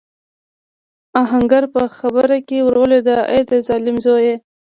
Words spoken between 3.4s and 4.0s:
د ظالم